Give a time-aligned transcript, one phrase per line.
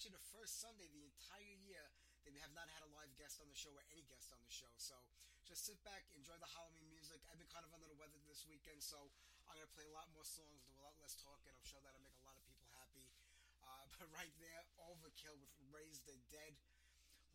[0.00, 1.84] actually the first Sunday the entire year
[2.24, 4.48] they have not had a live guest on the show or any guest on the
[4.48, 4.72] show.
[4.80, 4.96] So
[5.44, 7.20] just sit back, enjoy the Halloween music.
[7.28, 8.96] I've been kind of under the weather this weekend, so
[9.44, 11.52] I'm going to play a lot more songs, do a lot less talking.
[11.52, 13.12] I'm sure that'll make a lot of people happy.
[13.60, 16.56] Uh, but right there, Overkill with Raise the Dead.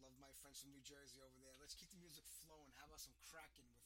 [0.02, 1.54] Love my friends from New Jersey over there.
[1.62, 2.74] Let's keep the music flowing.
[2.82, 3.85] How about some Kraken with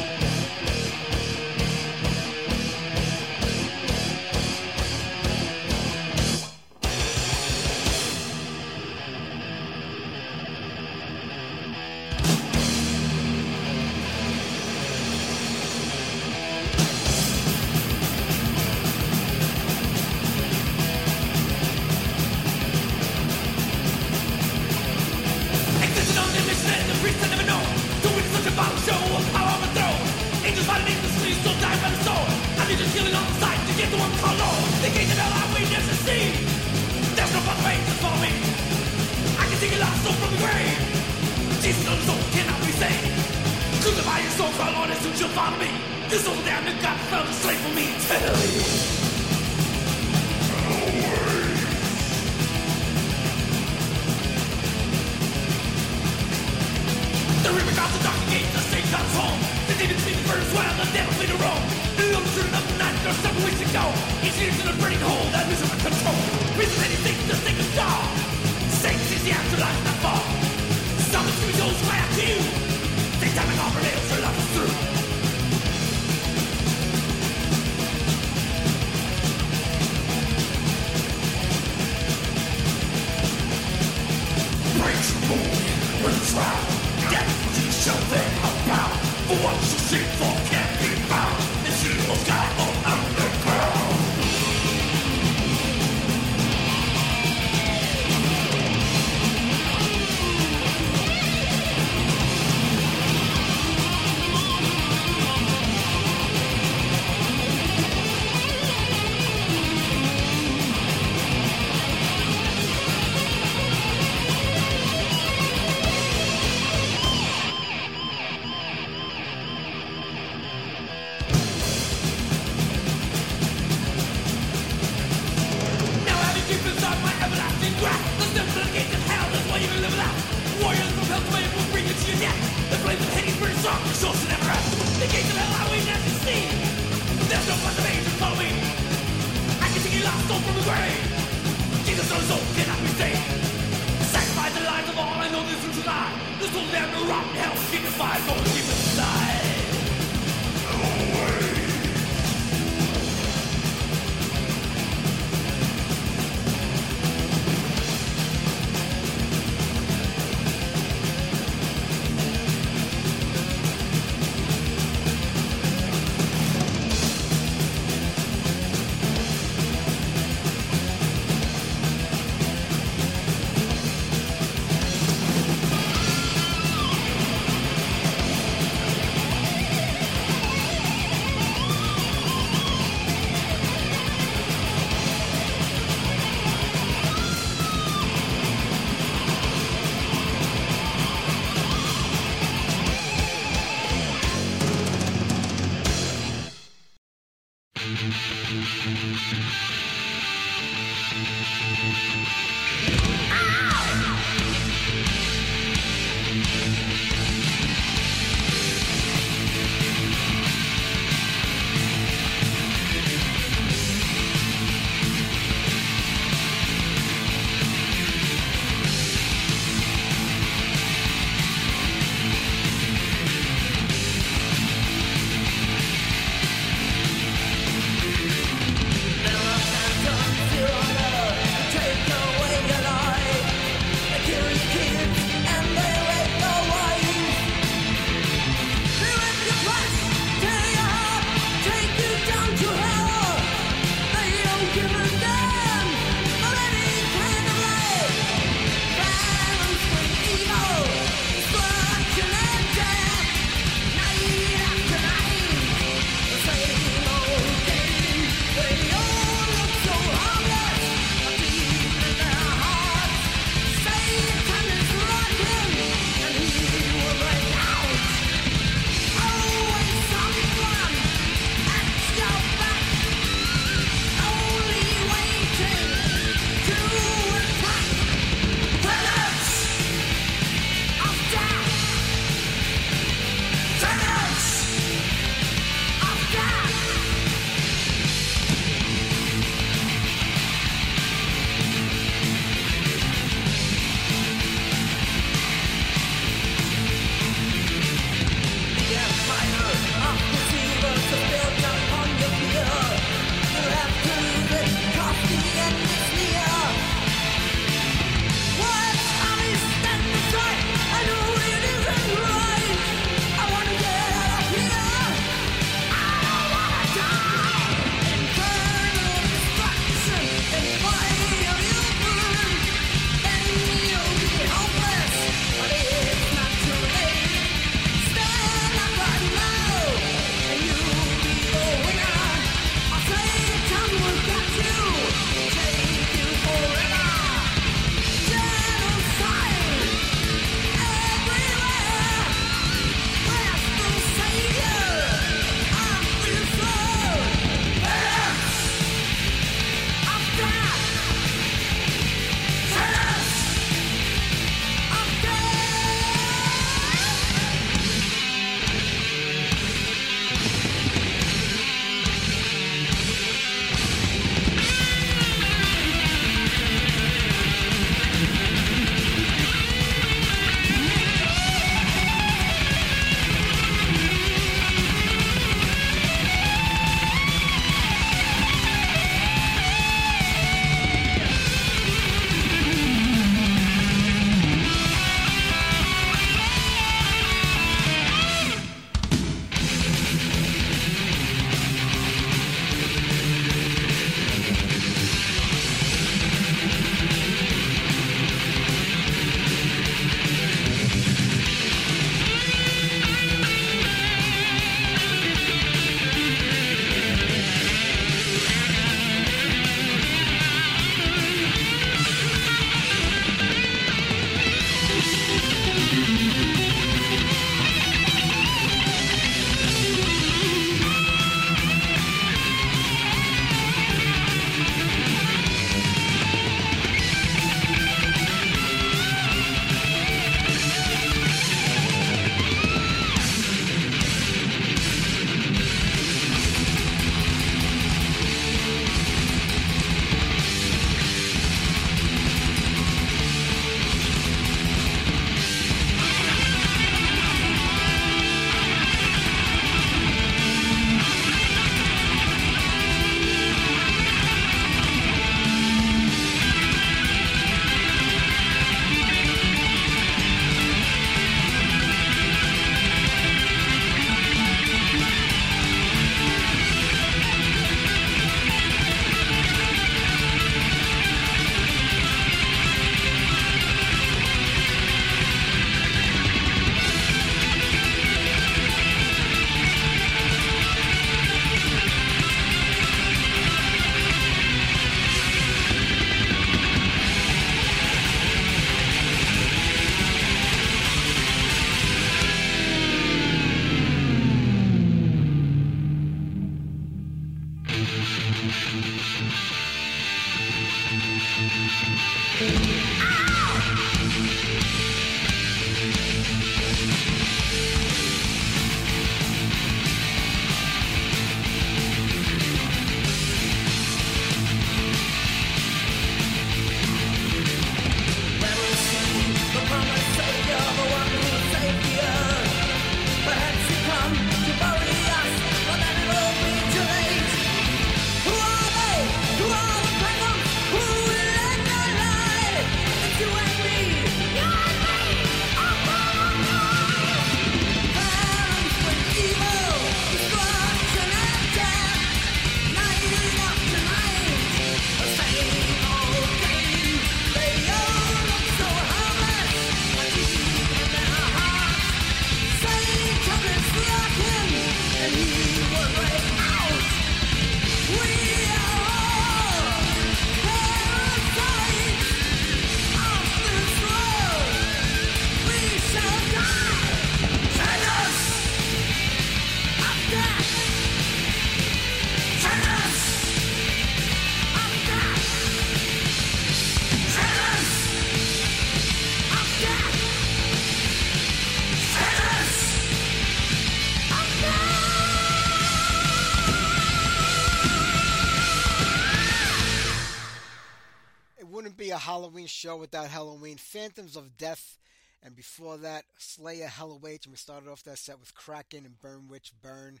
[591.96, 593.56] a Halloween show without Halloween.
[593.56, 594.76] Phantoms of Death,
[595.22, 599.28] and before that, Slayer, Awaits, and we started off that set with Kraken and Burn
[599.28, 600.00] Witch Burn.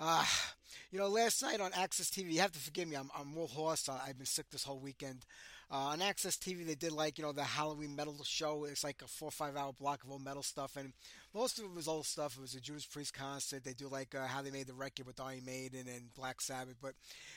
[0.00, 0.54] Ah,
[0.90, 3.46] you know, last night on AXS TV, you have to forgive me, I'm, I'm real
[3.46, 3.90] hoarse.
[3.90, 5.26] I- I've been sick this whole weekend.
[5.70, 8.64] Uh, on AXS TV, they did like, you know, the Halloween metal show.
[8.64, 10.94] It's like a four or five hour block of old metal stuff, and
[11.34, 12.36] most of it was old stuff.
[12.36, 13.64] It was a Judas Priest concert.
[13.64, 16.76] They do like uh, how they made the record with Iron Maiden and Black Sabbath,
[16.80, 16.94] but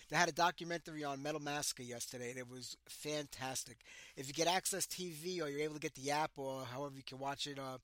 [0.10, 3.78] they had a documentary on Metal Massacre yesterday, and it was fantastic.
[4.16, 7.04] If you get AXS TV or you're able to get the app or however you
[7.04, 7.78] can watch it, uh,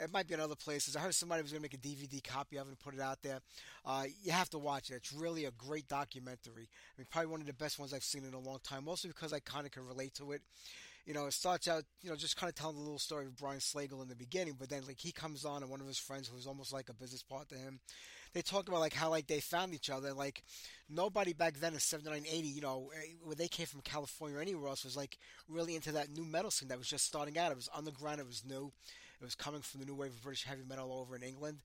[0.00, 0.94] it might be in other places.
[0.94, 3.00] I heard somebody was going to make a DVD copy of it and put it
[3.00, 3.40] out there.
[3.84, 4.94] Uh, you have to watch it.
[4.94, 6.68] It's really a great documentary.
[6.68, 9.08] I mean, probably one of the best ones I've seen in a long time, mostly
[9.08, 10.42] because I kind of can relate to it.
[11.06, 13.36] You know, it starts out, you know, just kind of telling the little story of
[13.36, 15.98] Brian Slagel in the beginning, but then like he comes on and one of his
[15.98, 17.80] friends who's almost like a business partner to him,
[18.34, 20.12] they talk about like how like they found each other.
[20.12, 20.42] Like
[20.88, 24.42] nobody back then in 79, 80, you know, eh, where they came from California or
[24.42, 27.52] anywhere else was like really into that new metal scene that was just starting out.
[27.52, 28.20] It was underground.
[28.20, 28.72] It was new.
[29.20, 31.58] It was coming from the new wave of British heavy metal over in England.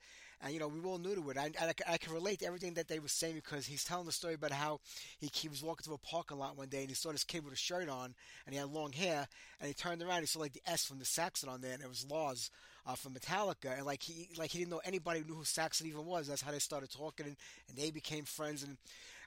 [0.43, 1.37] And, you know, we were all new to it.
[1.37, 4.11] I, I, I can relate to everything that they were saying because he's telling the
[4.11, 4.81] story about how
[5.19, 7.45] he, he was walking to a parking lot one day and he saw this kid
[7.45, 8.13] with a shirt on
[8.45, 9.27] and he had long hair
[9.61, 11.71] and he turned around and he saw like the S from the Saxon on there
[11.71, 12.51] and it was Lars
[12.85, 15.87] uh, from Metallica and like he like he didn't know anybody who knew who Saxon
[15.87, 16.27] even was.
[16.27, 17.37] That's how they started talking and,
[17.69, 18.75] and they became friends and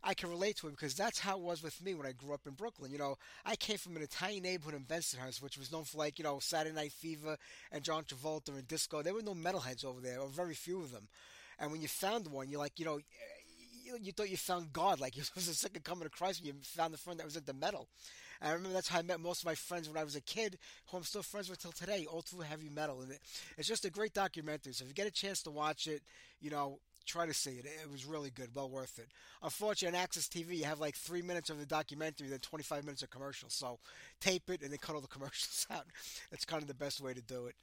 [0.06, 2.32] I can relate to it because that's how it was with me when I grew
[2.32, 2.92] up in Brooklyn.
[2.92, 6.18] You know, I came from an Italian neighborhood in Bensonhurst, which was known for like,
[6.18, 7.36] you know, Saturday Night Fever
[7.72, 9.02] and John Travolta and disco.
[9.02, 11.08] There were no metalheads over there, or very few of them.
[11.58, 12.98] And when you found one, you're like, you know,
[13.84, 15.00] you, you thought you found God.
[15.00, 17.36] Like, it was a second coming of Christ when you found the friend that was
[17.36, 17.88] into metal.
[18.40, 20.20] And I remember that's how I met most of my friends when I was a
[20.20, 23.00] kid, who I'm still friends with till today, all through heavy metal.
[23.00, 23.20] And it,
[23.56, 24.72] it's just a great documentary.
[24.72, 26.02] So if you get a chance to watch it,
[26.40, 27.66] you know, try to see it.
[27.66, 29.08] It was really good, well worth it.
[29.42, 33.02] Unfortunately, on AXS TV, you have like three minutes of the documentary, then 25 minutes
[33.02, 33.54] of commercials.
[33.54, 33.78] So
[34.20, 35.86] tape it and then cut all the commercials out.
[36.30, 37.54] That's kind of the best way to do it.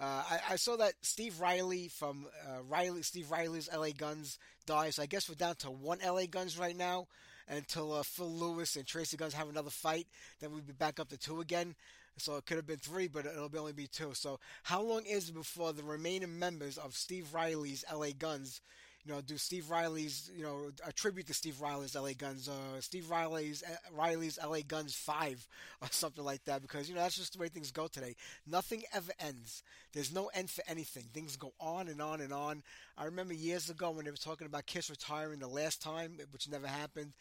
[0.00, 4.96] Uh, I, I saw that Steve Riley from uh, Riley, Steve Riley's LA Guns dies.
[4.96, 7.06] So I guess we're down to one LA Guns right now
[7.48, 10.06] until uh, Phil Lewis and Tracii Guns have another fight.
[10.40, 11.74] Then we'd be back up to two again.
[12.18, 14.12] So it could have been three, but it'll only be two.
[14.14, 18.60] So how long is it before the remaining members of Steve Riley's LA Guns,
[19.08, 22.78] you know, do Steve Riley's, you know, a tribute to Steve Riley's LA Guns, uh,
[22.80, 25.46] Steve Riley's uh, Riley's LA Guns five
[25.82, 26.60] or something like that?
[26.60, 28.16] Because you know that's just the way things go today.
[28.46, 29.62] Nothing ever ends.
[29.94, 31.04] There's no end for anything.
[31.14, 32.62] Things go on and on and on.
[32.98, 36.46] I remember years ago when they were talking about Kiss retiring the last time, which
[36.46, 37.14] never happened.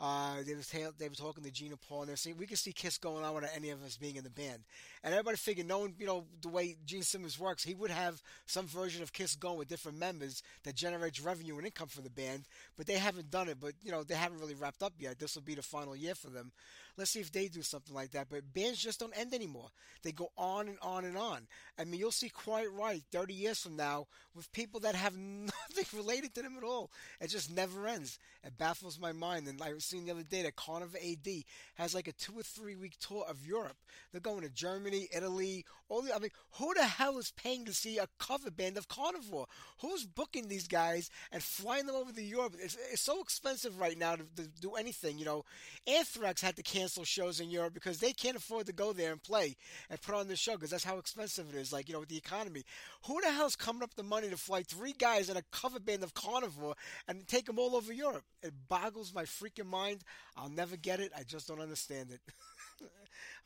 [0.00, 2.46] Uh, they, was they were talking to Gene and Paul, and they were saying we
[2.46, 4.64] can see Kiss going on without any of us being in the band.
[5.04, 8.66] And everybody figured, knowing you know the way Gene Simmons works, he would have some
[8.66, 12.44] version of Kiss going with different members that generates revenue and income for the band.
[12.76, 13.58] But they haven't done it.
[13.60, 15.18] But you know they haven't really wrapped up yet.
[15.18, 16.50] This will be the final year for them.
[16.96, 18.28] Let's see if they do something like that.
[18.30, 19.68] But bands just don't end anymore.
[20.02, 21.48] They go on and on and on.
[21.78, 25.98] I mean, you'll see Quiet Riot 30 years from now with people that have nothing
[25.98, 26.92] related to them at all.
[27.20, 28.18] It just never ends.
[28.44, 29.48] It baffles my mind.
[29.48, 31.28] And I was seeing the other day that Carnivore AD
[31.74, 33.76] has like a two or three week tour of Europe.
[34.12, 36.14] They're going to Germany, Italy, all the.
[36.14, 39.46] I mean, who the hell is paying to see a cover band of Carnivore?
[39.80, 42.54] Who's booking these guys and flying them over to Europe?
[42.60, 45.18] It's, it's so expensive right now to, to do anything.
[45.18, 45.44] You know,
[45.86, 49.22] Anthrax had to cancel shows in Europe because they can't afford to go there and
[49.22, 49.56] play
[49.90, 51.72] and put on the show because that's how expensive it is.
[51.72, 52.64] Like you know, with the economy,
[53.06, 56.02] who the hell's coming up the money to fly three guys in a cover band
[56.02, 56.74] of Carnivore
[57.08, 58.24] and take them all over Europe?
[58.42, 60.02] It boggles my freaking mind.
[60.36, 61.12] I'll never get it.
[61.16, 62.20] I just don't understand it.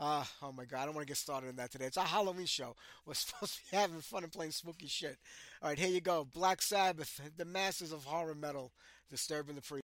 [0.01, 1.87] uh, oh my god, I don't want to get started on that today.
[1.87, 2.75] It's a Halloween show.
[3.07, 5.17] We're supposed to be having fun and playing spooky shit.
[5.63, 6.27] All right, here you go.
[6.33, 8.73] Black Sabbath, the masters of horror metal,
[9.11, 9.81] disturbing the pre.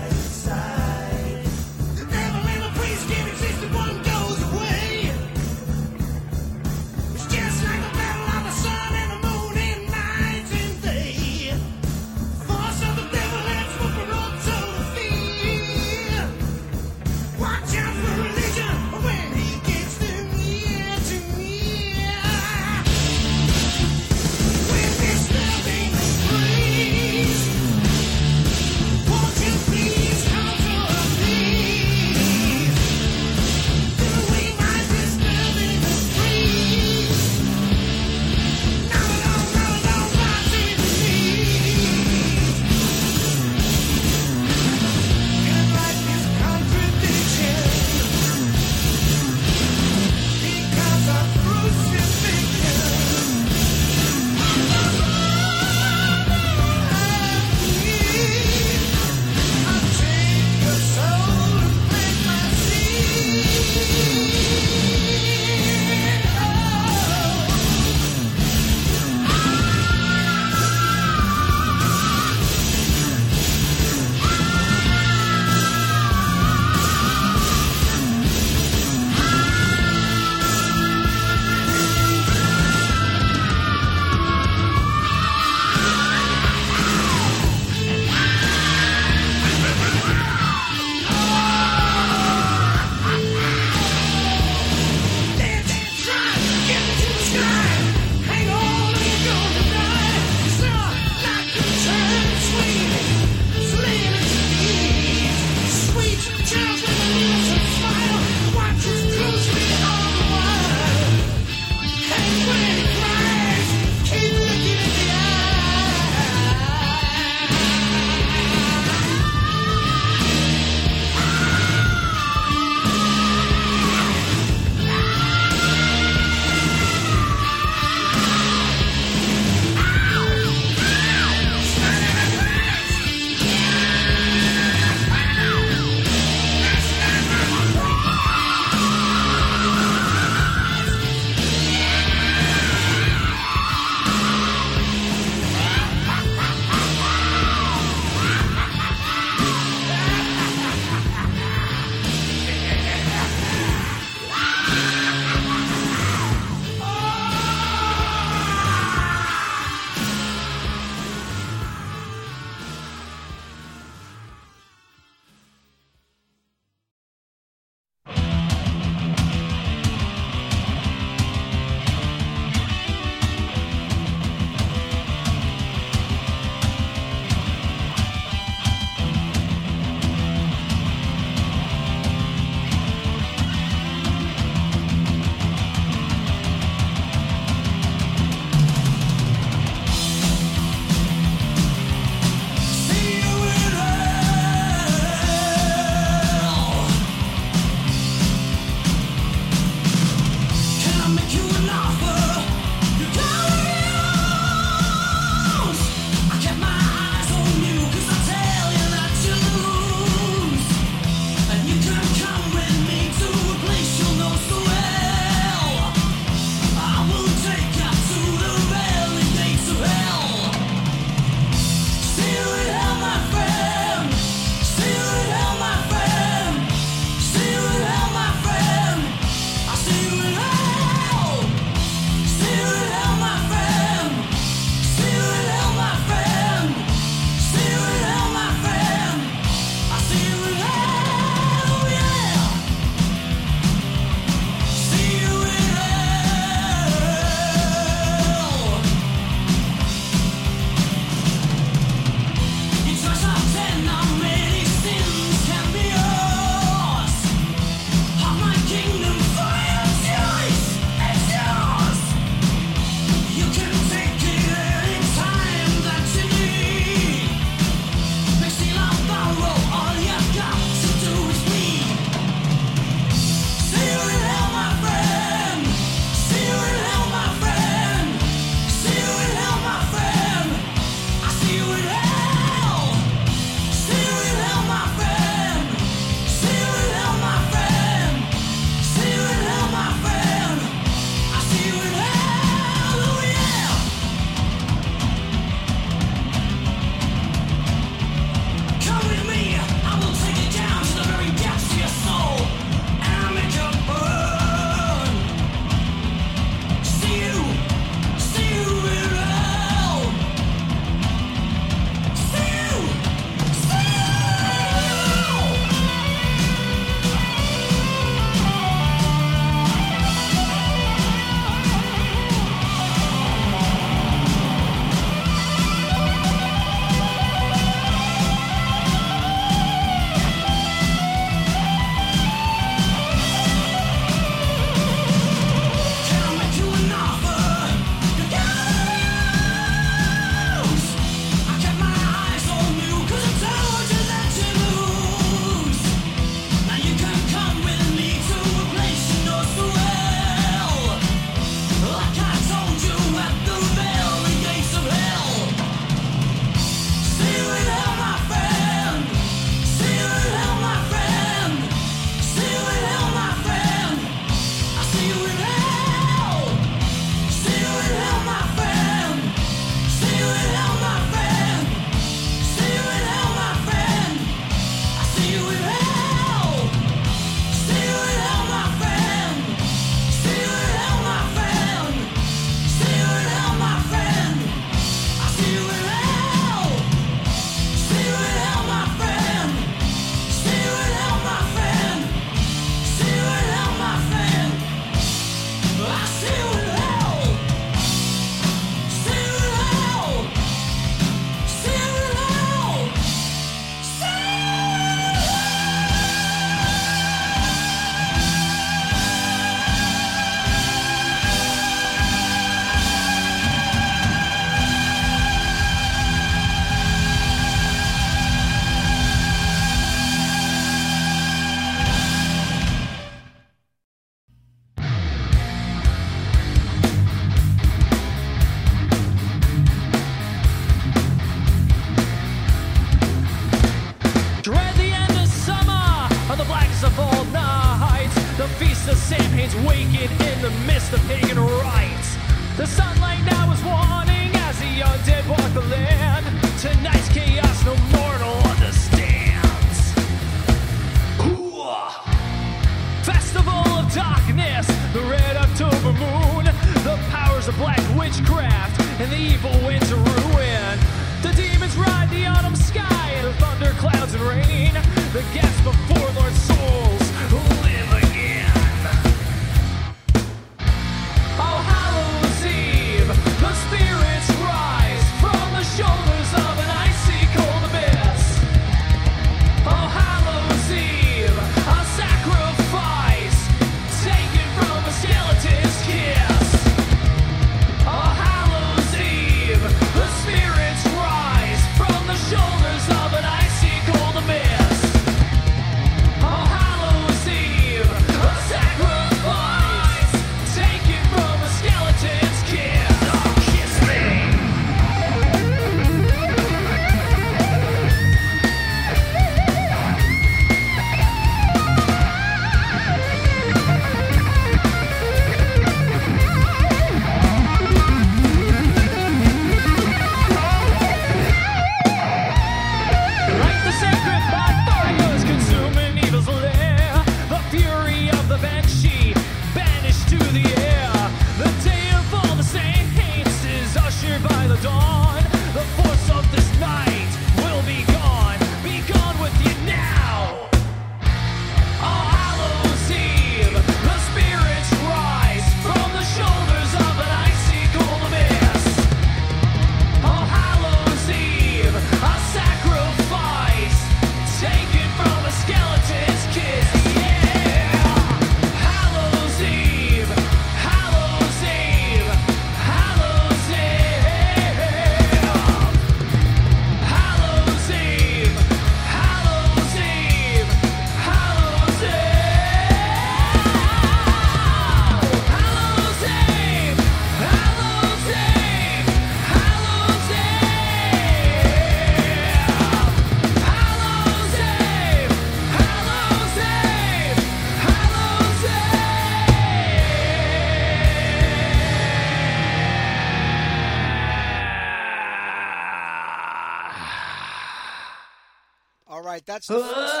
[599.40, 600.00] That's the.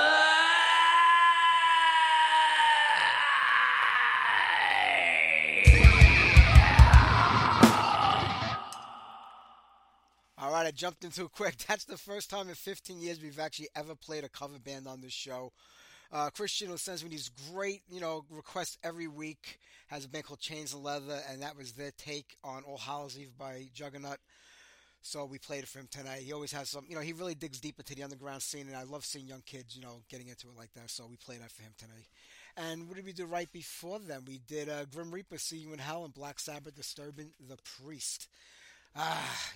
[10.42, 11.56] All right, I jumped in too quick.
[11.68, 15.02] That's the first time in 15 years we've actually ever played a cover band on
[15.02, 15.52] this show.
[16.10, 19.58] Uh, Christian sends me these great, you know, requests every week.
[19.88, 23.18] Has a band called Chains of Leather, and that was their take on All Hallows
[23.18, 24.18] Eve by Juggernaut.
[25.02, 26.22] So we played it for him tonight.
[26.22, 28.76] He always has some, you know, he really digs deep into the underground scene, and
[28.76, 30.90] I love seeing young kids, you know, getting into it like that.
[30.90, 32.06] So we played that for him tonight.
[32.56, 34.20] And what did we do right before then?
[34.26, 38.28] We did uh, Grim Reaper, See You in Hell, and Black Sabbath, Disturbing the Priest.
[38.94, 39.50] Ah,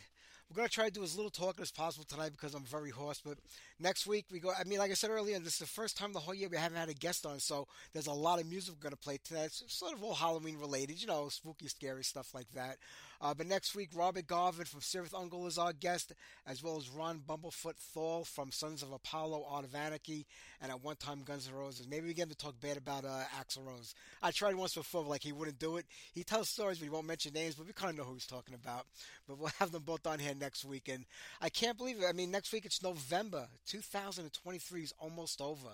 [0.48, 3.20] we're gonna try to do as little talking as possible tonight because I'm very hoarse.
[3.24, 3.38] But
[3.80, 4.52] next week we go.
[4.58, 6.56] I mean, like I said earlier, this is the first time the whole year we
[6.56, 9.46] haven't had a guest on, so there's a lot of music we're gonna play tonight.
[9.46, 12.76] It's sort of all Halloween related, you know, spooky, scary stuff like that.
[13.24, 16.12] Uh, but next week, Robert Garven from Cirith Ungol is our guest,
[16.46, 20.26] as well as Ron Bumblefoot Thal from Sons of Apollo, Art of Anarchy,
[20.60, 21.88] and at one time Guns N' Roses.
[21.88, 23.94] Maybe we get him to talk bad about uh, Axl Rose.
[24.22, 25.86] I tried once before, like he wouldn't do it.
[26.12, 28.26] He tells stories, but he won't mention names, but we kind of know who he's
[28.26, 28.84] talking about.
[29.26, 31.06] But we'll have them both on here next week, and
[31.40, 32.06] I can't believe it.
[32.06, 35.70] I mean, next week it's November 2023 is almost over.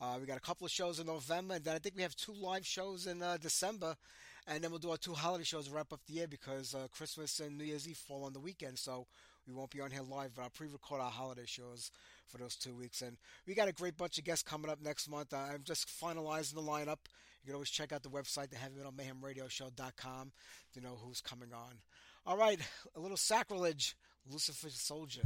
[0.00, 2.14] Uh, we got a couple of shows in November, and then I think we have
[2.16, 3.96] two live shows in uh, December,
[4.48, 6.88] and then we'll do our two holiday shows to wrap up the year because uh,
[6.90, 9.06] Christmas and New Year's Eve fall on the weekend, so
[9.46, 11.90] we won't be on here live, but I'll pre-record our holiday shows
[12.26, 13.02] for those two weeks.
[13.02, 15.32] And we got a great bunch of guests coming up next month.
[15.32, 16.98] Uh, I'm just finalizing the lineup.
[17.42, 20.32] You can always check out the website, the Heavy Metal Mayhem Radio Show.com,
[20.74, 21.78] to know who's coming on.
[22.26, 22.60] All right,
[22.96, 23.96] a little sacrilege,
[24.30, 25.22] Lucifer Soldier.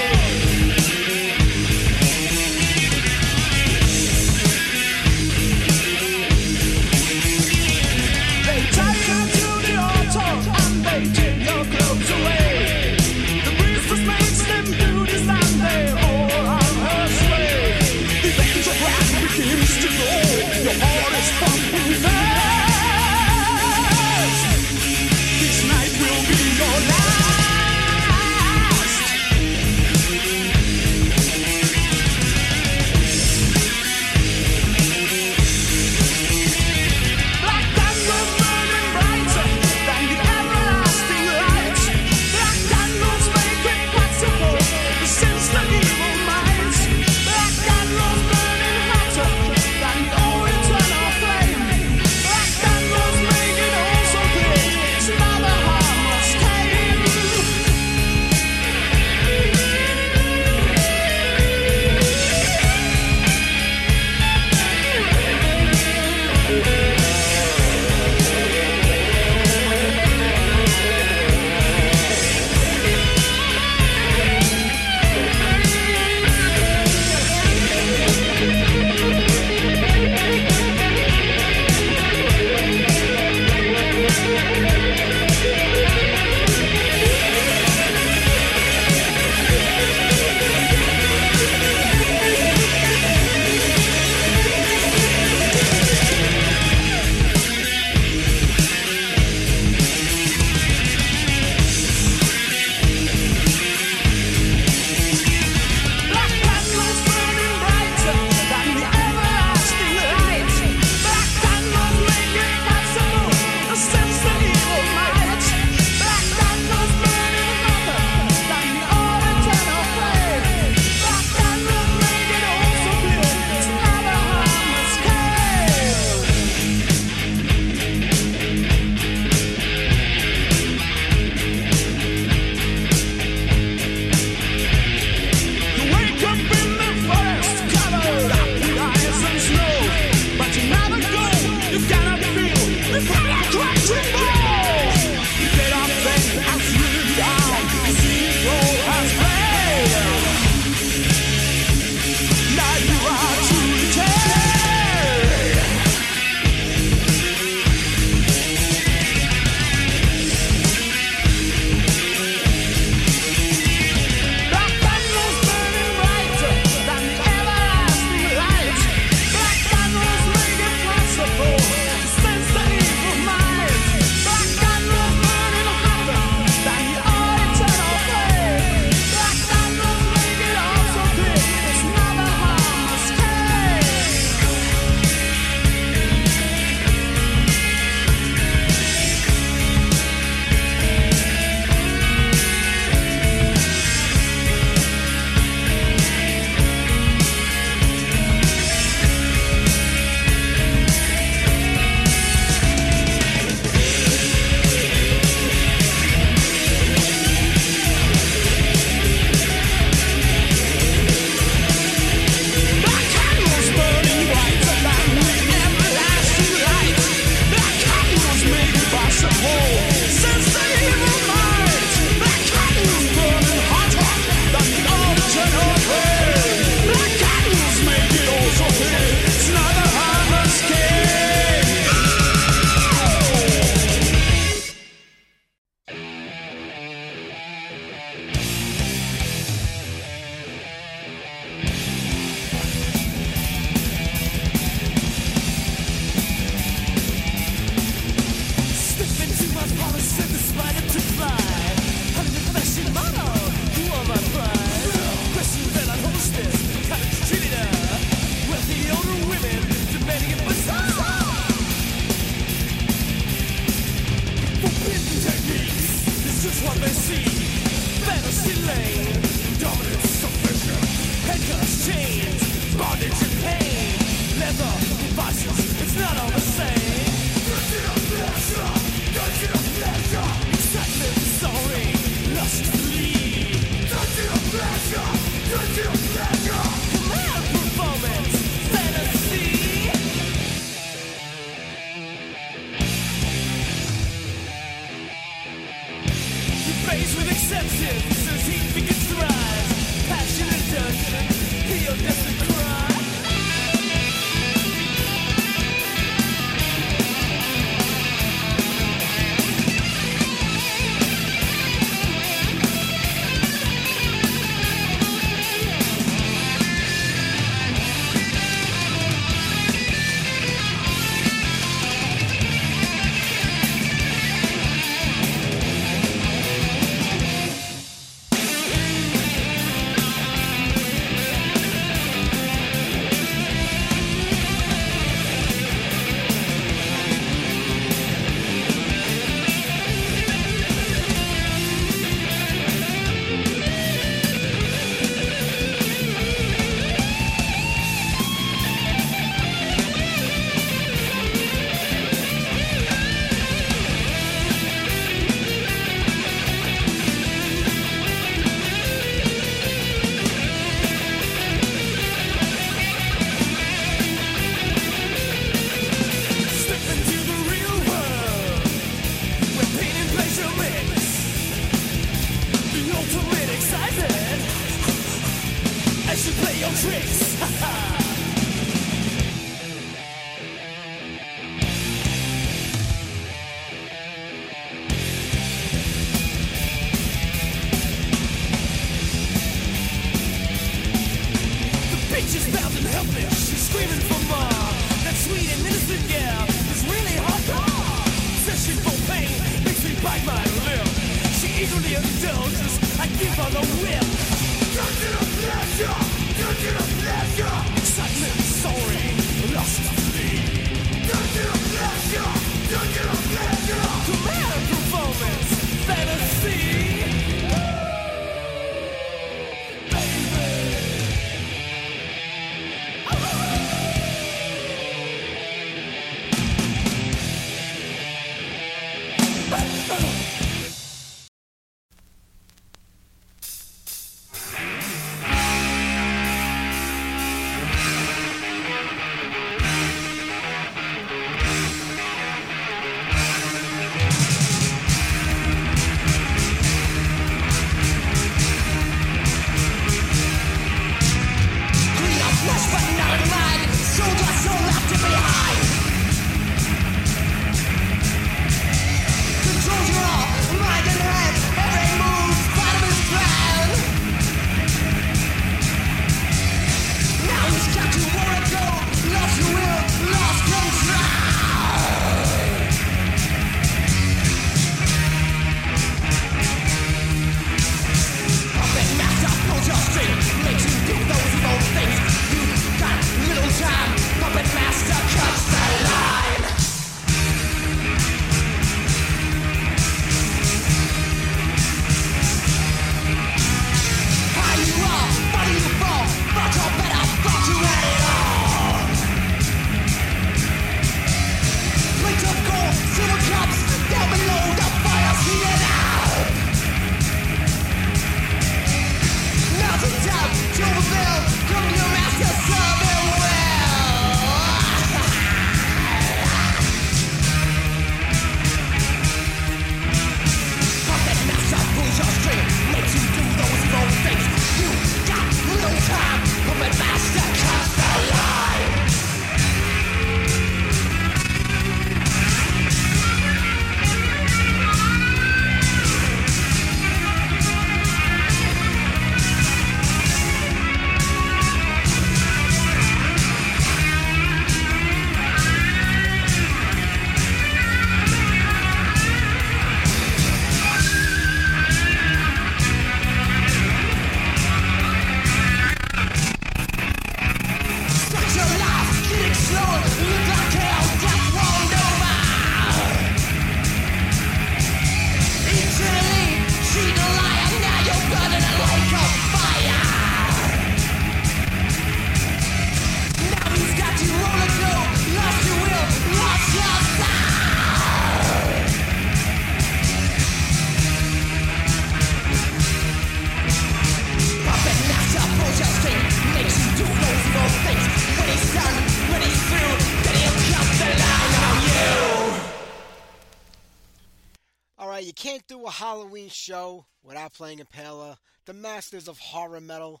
[596.48, 600.00] Show without playing Impaler, the masters of horror metal.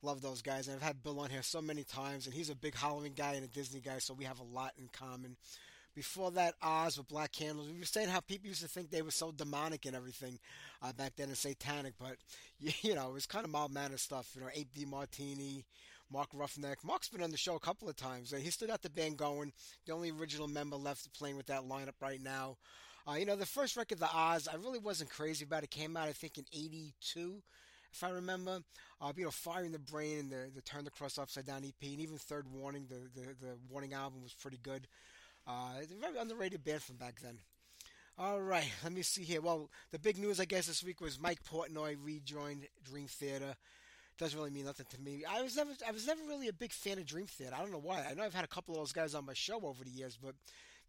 [0.00, 2.54] Love those guys, and I've had Bill on here so many times, and he's a
[2.54, 5.36] big Halloween guy and a Disney guy, so we have a lot in common.
[5.96, 7.68] Before that, Oz with Black Candles.
[7.68, 10.38] We were saying how people used to think they were so demonic and everything
[10.82, 12.14] uh, back then and satanic, but
[12.60, 14.30] you know it was kind of mild mannered stuff.
[14.36, 15.64] You know, Ape De Martini,
[16.12, 16.76] Mark Ruffneck.
[16.84, 19.16] Mark's been on the show a couple of times, and he still got the band
[19.16, 19.52] going.
[19.84, 22.56] The only original member left playing with that lineup right now.
[23.08, 25.64] Uh, you know, the first record, The Oz, I really wasn't crazy about.
[25.64, 27.42] It came out, I think, in '82,
[27.92, 28.60] if I remember.
[29.00, 31.64] Uh, you know, Fire in the Brain and the, the Turn the Cross Upside Down
[31.64, 34.86] EP, and even Third Warning, the, the, the Warning album was pretty good.
[35.46, 37.38] Uh, very underrated band from back then.
[38.18, 39.40] All right, let me see here.
[39.40, 43.54] Well, the big news, I guess, this week was Mike Portnoy rejoined Dream Theater.
[44.18, 45.22] Doesn't really mean nothing to me.
[45.26, 47.54] I was never, I was never really a big fan of Dream Theater.
[47.56, 48.04] I don't know why.
[48.10, 50.18] I know I've had a couple of those guys on my show over the years,
[50.20, 50.34] but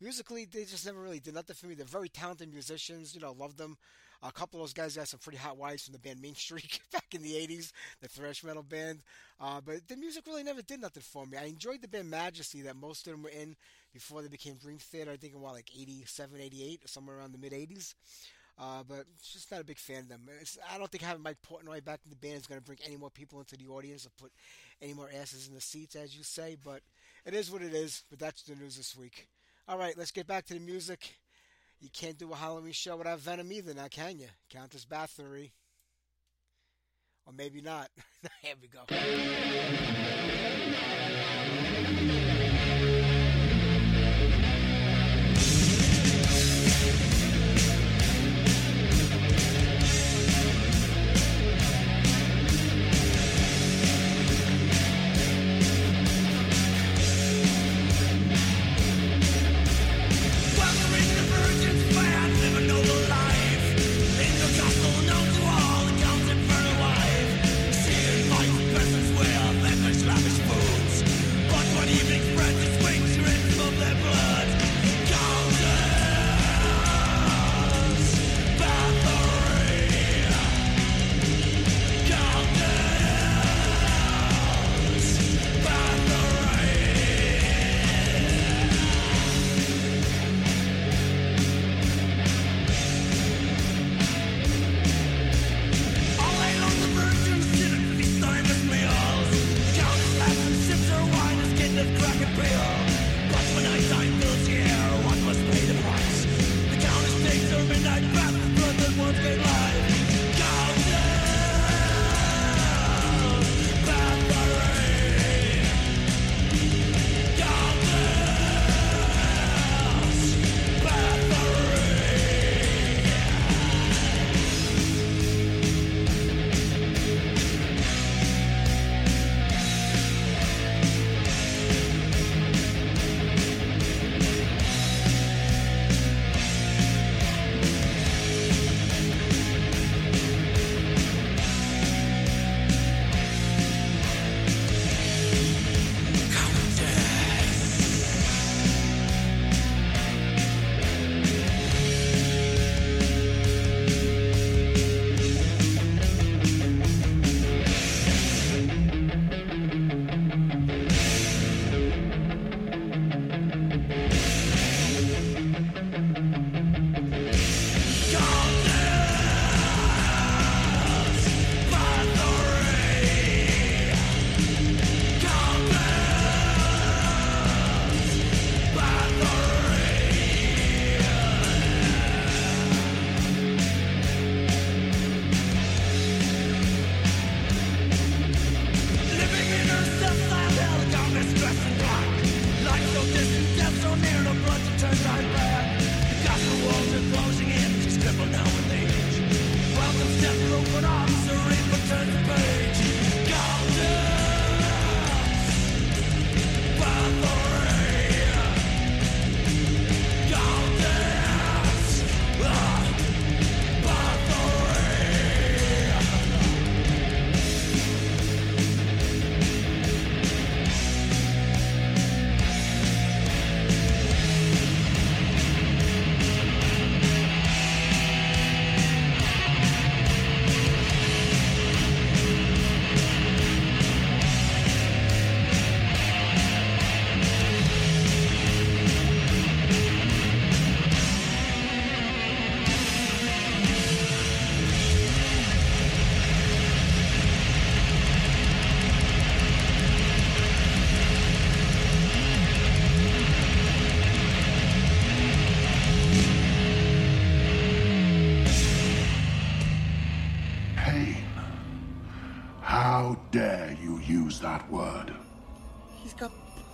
[0.02, 1.76] musically, they just never really did nothing for me.
[1.76, 3.14] They're very talented musicians.
[3.14, 3.78] You know, love them.
[4.22, 6.82] A couple of those guys got some pretty hot wives from the band Mean Streak
[6.92, 7.72] back in the 80s,
[8.02, 9.00] the thrash metal band.
[9.40, 11.38] Uh, but the music really never did nothing for me.
[11.38, 13.56] I enjoyed the band Majesty that most of them were in
[13.94, 15.12] before they became Dream Theater.
[15.12, 17.94] I think in what, like 87, 88, somewhere around the mid 80s.
[18.62, 20.24] Uh, but just not a big fan of them.
[20.42, 22.80] It's, I don't think having Mike Portnoy back in the band is going to bring
[22.86, 24.34] any more people into the audience or put
[24.82, 26.58] any more asses in the seats, as you say.
[26.62, 26.82] But
[27.26, 28.04] it is what it is.
[28.10, 29.30] But that's the news this week.
[29.70, 31.14] All right, let's get back to the music.
[31.80, 34.26] You can't do a Halloween show without Venom either, now can you?
[34.50, 35.52] Countess Bathory.
[37.28, 37.92] Or maybe not.
[38.42, 38.80] Here we go.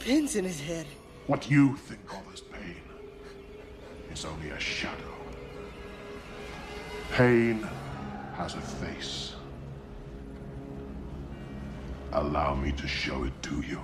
[0.05, 0.85] Pins in his head.
[1.25, 2.83] What you think of this pain
[4.11, 5.15] is only a shadow.
[7.11, 7.67] Pain
[8.35, 9.33] has a face.
[12.11, 13.81] Allow me to show it to you.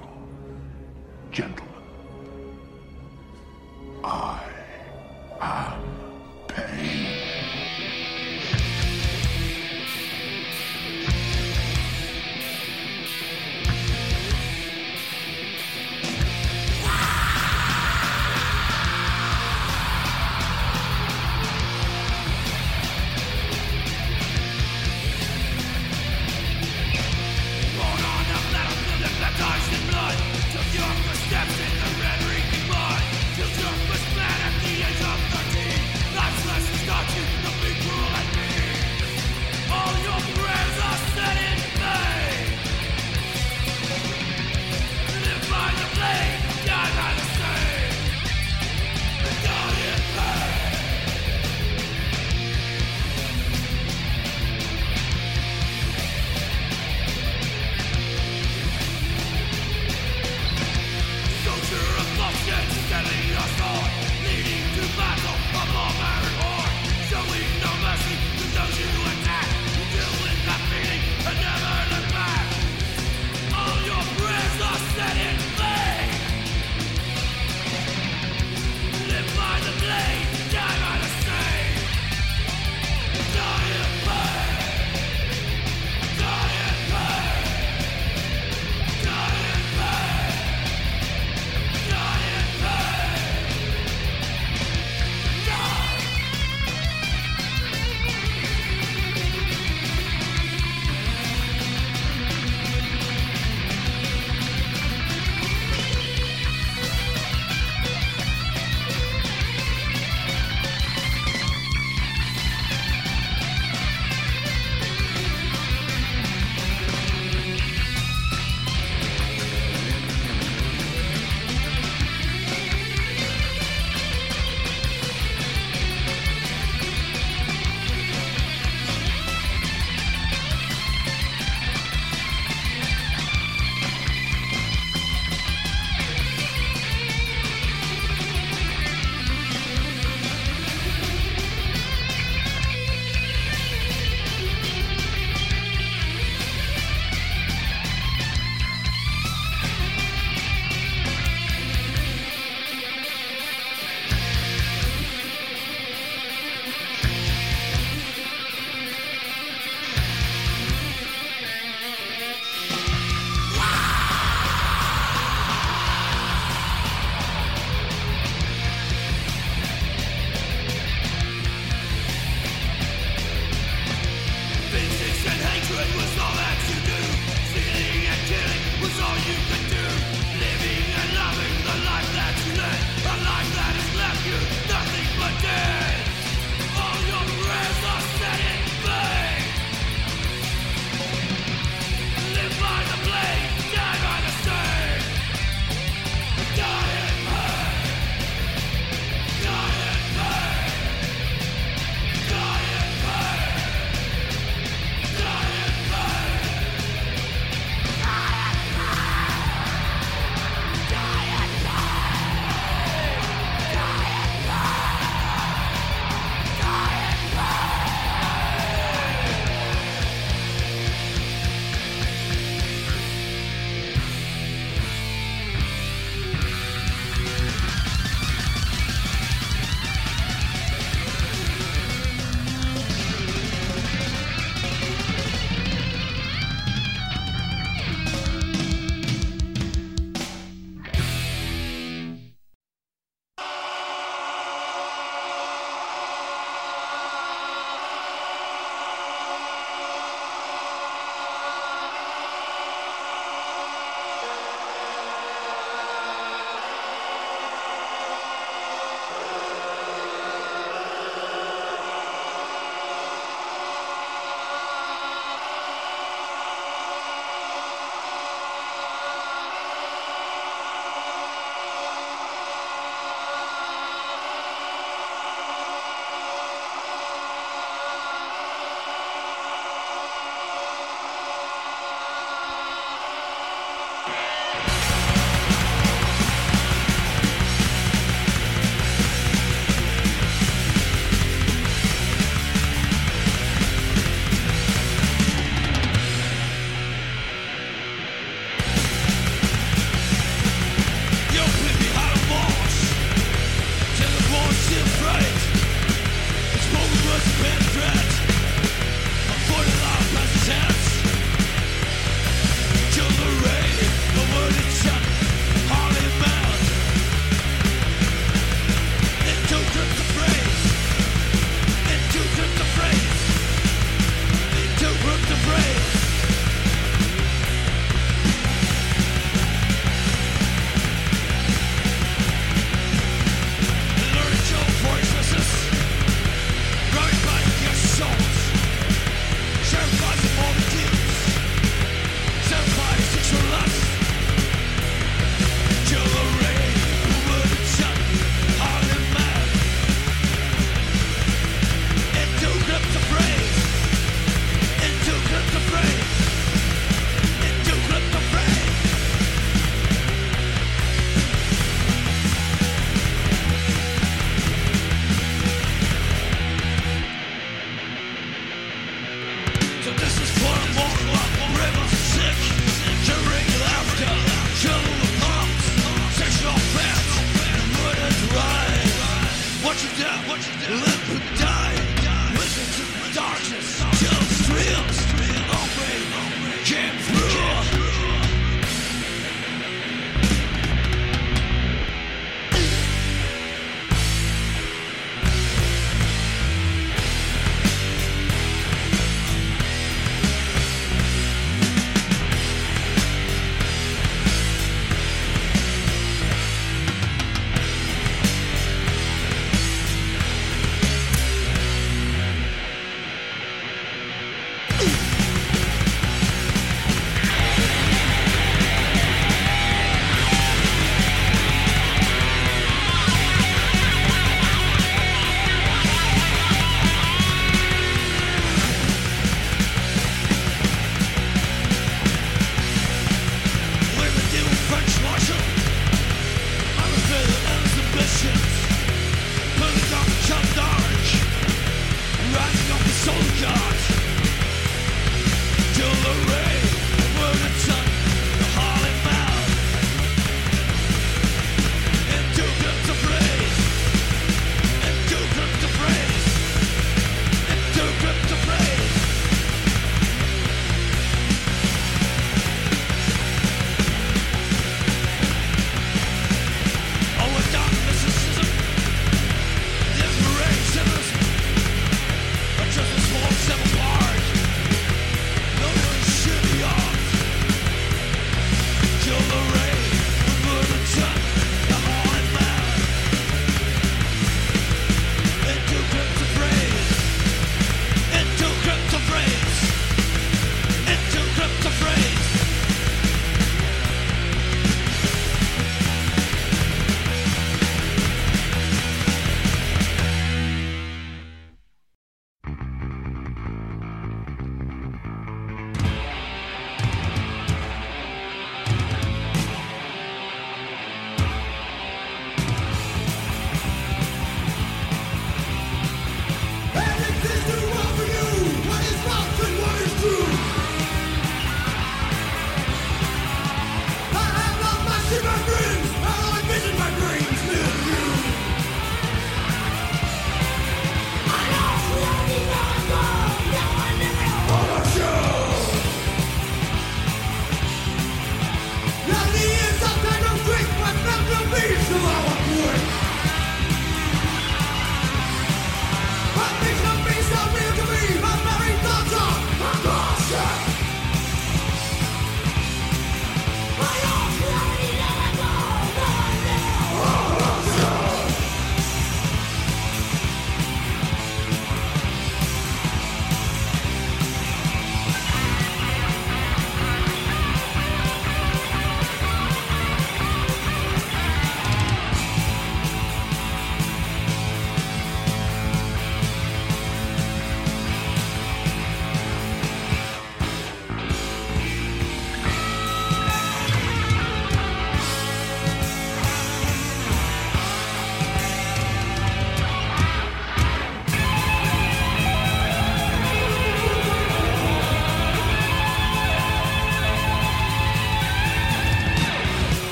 [1.32, 1.74] Gentlemen,
[4.04, 4.44] I
[5.40, 5.82] am
[6.48, 7.21] pain.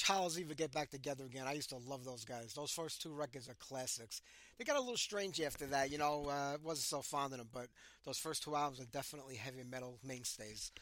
[0.00, 1.44] Wish Hallows Eve would get back together again.
[1.46, 2.54] I used to love those guys.
[2.54, 4.22] Those first two records are classics.
[4.56, 6.26] They got a little strange after that, you know.
[6.26, 7.66] Uh, wasn't so fond of them, but
[8.06, 10.72] those first two albums are definitely heavy metal mainstays.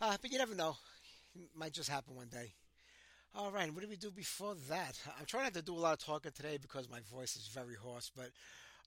[0.00, 0.76] Uh, but you never know.
[1.36, 2.54] It might just happen one day.
[3.36, 4.98] All right, what did we do before that?
[5.16, 7.74] I'm trying not to do a lot of talking today because my voice is very
[7.74, 8.30] hoarse, but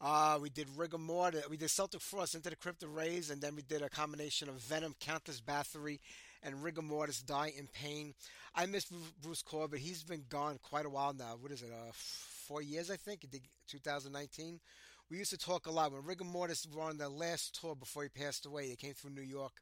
[0.01, 3.41] uh, we did Rigor Mortis, we did Celtic Frost into the Crypt of Rays, and
[3.41, 5.99] then we did a combination of Venom, Countess Bathory,
[6.43, 8.13] and Rigor Mortis, Die in Pain.
[8.55, 8.85] I miss
[9.21, 9.79] Bruce Corbitt.
[9.79, 11.37] He's been gone quite a while now.
[11.39, 13.25] What is it, uh, four years, I think?
[13.67, 14.59] 2019.
[15.09, 15.91] We used to talk a lot.
[15.91, 19.11] When Rigor Mortis were on their last tour before he passed away, they came through
[19.11, 19.53] New York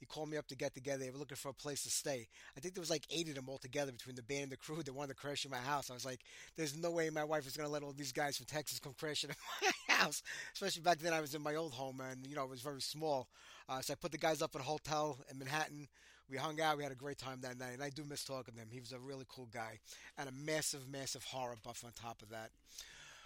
[0.00, 1.04] he called me up to get together.
[1.04, 2.26] They were looking for a place to stay.
[2.56, 4.56] I think there was like eight of them all together between the band and the
[4.56, 5.90] crew that wanted to crash in my house.
[5.90, 6.20] I was like,
[6.56, 8.94] there's no way my wife is going to let all these guys from Texas come
[8.98, 9.36] crashing in
[9.88, 10.22] my house.
[10.54, 12.80] Especially back then, I was in my old home and, you know, it was very
[12.80, 13.28] small.
[13.68, 15.86] Uh, so I put the guys up at a hotel in Manhattan.
[16.30, 16.76] We hung out.
[16.76, 17.74] We had a great time that night.
[17.74, 18.68] And I do miss talking to him.
[18.70, 19.78] He was a really cool guy
[20.16, 22.50] and a massive, massive horror buff on top of that.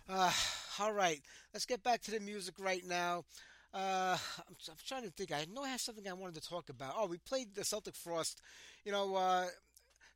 [0.09, 0.33] Uh,
[0.81, 1.21] all right,
[1.53, 3.25] let's get back to the music right now.
[3.73, 5.33] Uh, I'm, I'm, trying to think.
[5.33, 6.95] I know I have something I wanted to talk about.
[6.97, 8.41] Oh, we played the Celtic Frost.
[8.85, 9.47] You know, uh,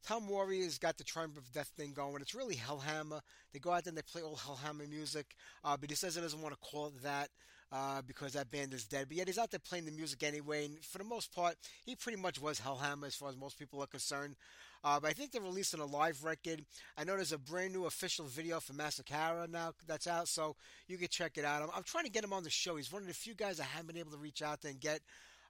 [0.07, 2.23] Tom Warrior's got the Triumph of Death thing going.
[2.23, 3.21] It's really Hellhammer.
[3.53, 5.35] They go out there and they play all Hellhammer music,
[5.65, 7.31] uh, but he says he doesn't want to call it that
[7.73, 9.07] uh, because that band is dead.
[9.09, 11.95] But yet he's out there playing the music anyway, and for the most part, he
[11.95, 14.37] pretty much was Hellhammer as far as most people are concerned.
[14.85, 16.65] Uh, but I think they're releasing a live record.
[16.97, 20.55] I know there's a brand new official video for Massacra now that's out, so
[20.87, 21.63] you can check it out.
[21.63, 22.77] I'm, I'm, trying to get him on the show.
[22.77, 25.01] He's one of the few guys I haven't been able to reach out and get.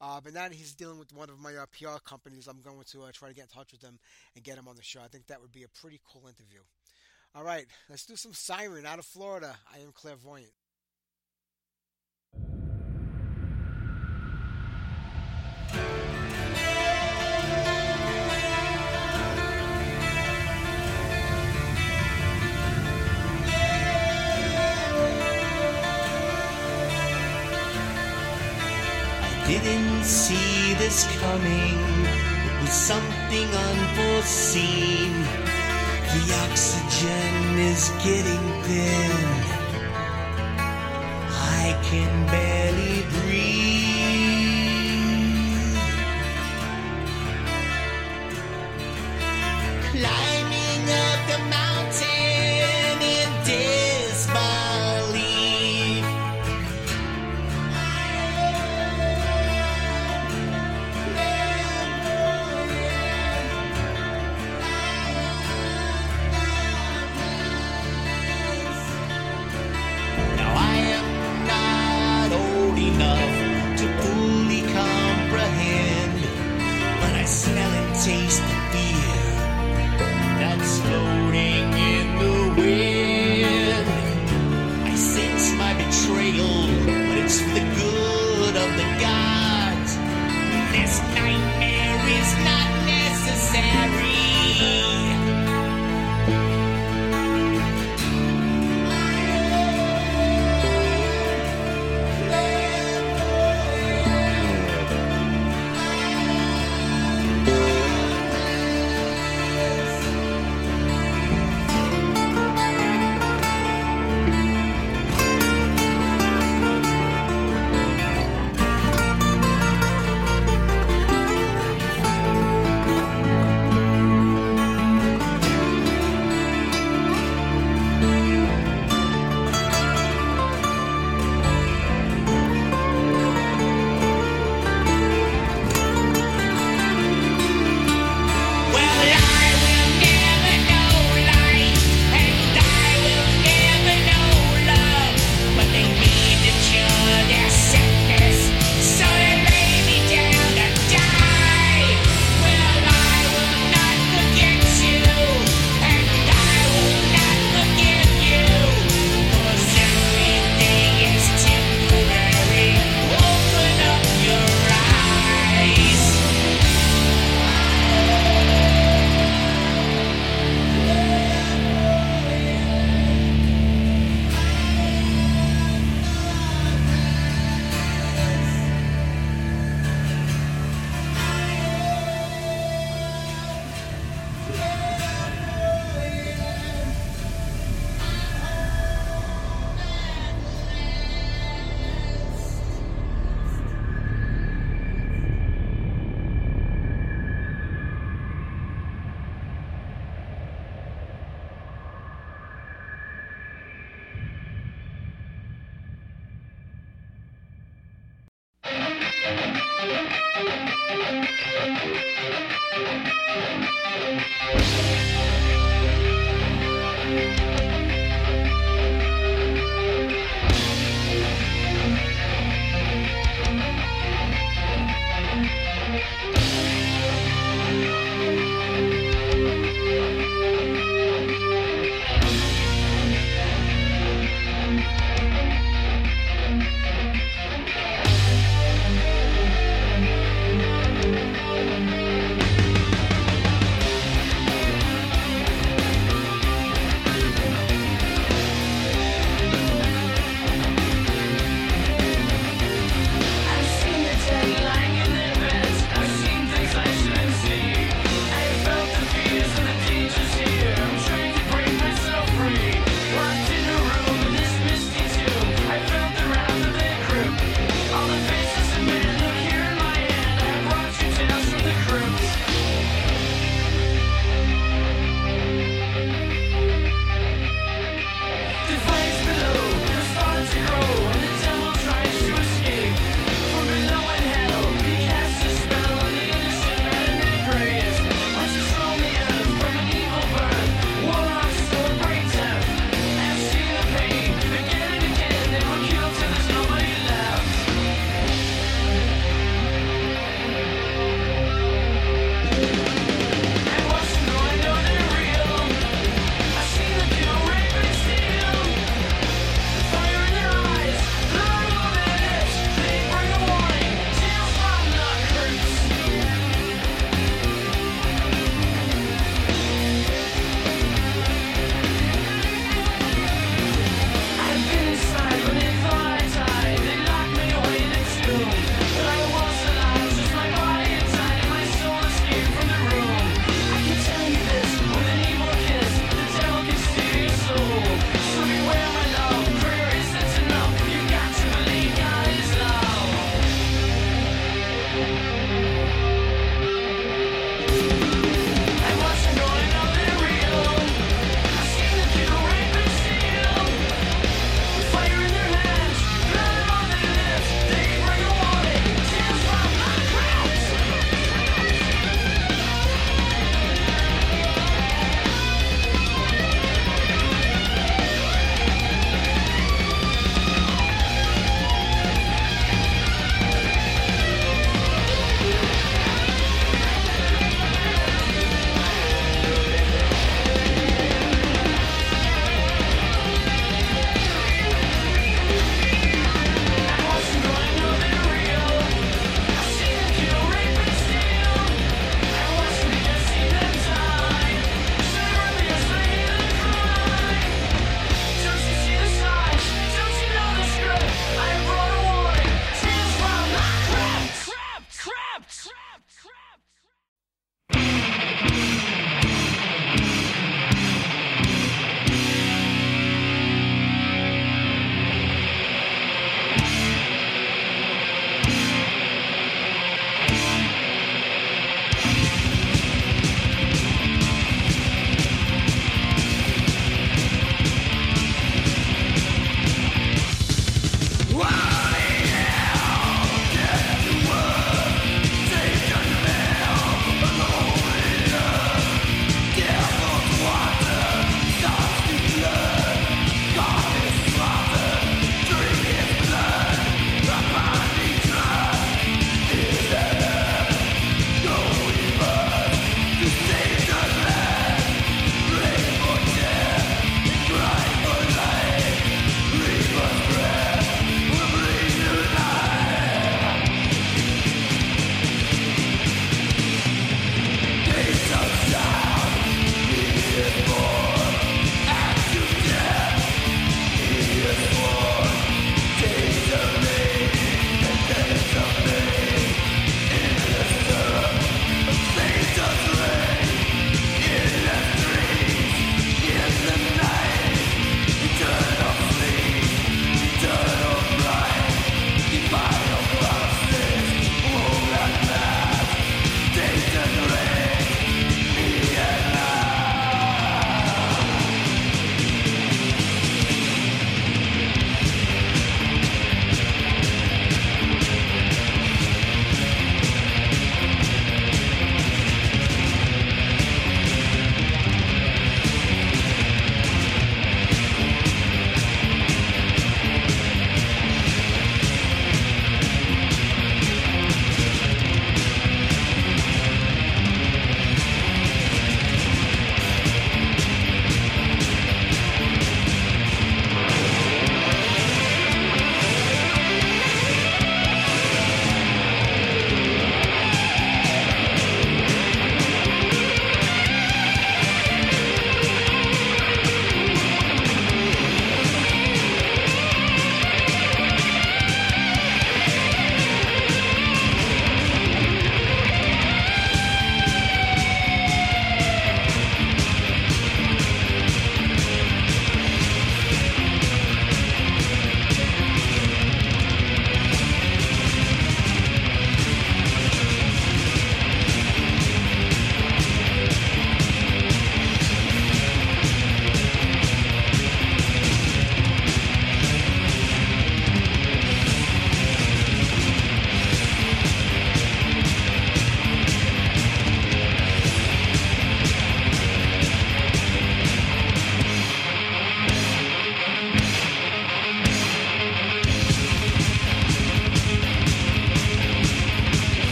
[0.00, 2.82] Uh, but now that he's dealing with one of my uh, PR companies, I'm going
[2.84, 3.98] to uh, try to get in touch with him
[4.34, 5.00] and get him on the show.
[5.00, 6.60] I think that would be a pretty cool interview.
[7.34, 9.56] All right, let's do some Siren out of Florida.
[9.72, 10.52] I am clairvoyant.
[29.62, 31.78] Didn't see this coming.
[32.46, 35.12] It was something unforeseen.
[36.14, 39.12] The oxygen is getting thin.
[41.62, 43.54] I can barely breathe.
[49.90, 50.23] Climbing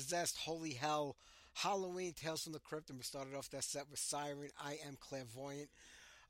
[0.00, 1.14] Possessed, Holy Hell,
[1.52, 4.96] Halloween, Tales from the Crypt, and we started off that set with Siren, I Am
[4.98, 5.68] Clairvoyant.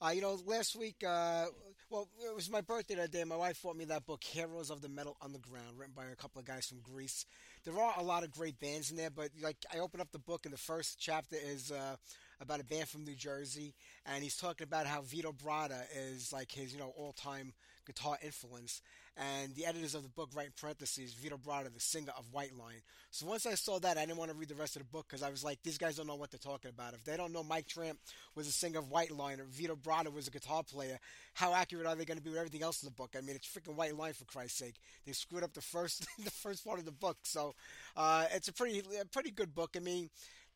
[0.03, 1.45] Uh, you know, last week, uh,
[1.89, 3.23] well, it was my birthday that day.
[3.23, 6.41] My wife bought me that book, Heroes of the Metal Underground, written by a couple
[6.41, 7.27] of guys from Greece.
[7.65, 10.19] There are a lot of great bands in there, but like I opened up the
[10.19, 11.95] book, and the first chapter is uh,
[12.41, 13.73] about a band from New Jersey,
[14.05, 17.53] and he's talking about how Vito Bratta is like his, you know, all-time
[17.87, 18.83] guitar influence.
[19.21, 22.57] And the editors of the book write in parentheses Vito Bratta, the singer of White
[22.57, 22.81] Lion.
[23.11, 25.07] So once I saw that, I didn't want to read the rest of the book
[25.09, 26.95] because I was like, these guys don't know what they're talking about.
[26.95, 27.99] If they don't know Mike Tramp
[28.35, 30.99] was a singer of White Lion or Vito Bratta was a guitar player,
[31.35, 33.15] how accurate are they going to be with everything else in the book?
[33.15, 34.77] I mean, it's freaking White Lion for Christ's sake.
[35.05, 37.19] They screwed up the first the first part of the book.
[37.25, 37.55] So
[37.99, 39.75] uh, it's a pretty a pretty good book.
[39.77, 40.09] I mean,